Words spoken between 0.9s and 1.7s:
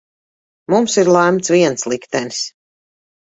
ir lemts